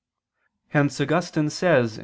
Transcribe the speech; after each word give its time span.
Hence 0.69 0.99
Augustine 0.99 1.51
says 1.51 1.93
(De 1.97 1.99
QQ. 1.99 1.99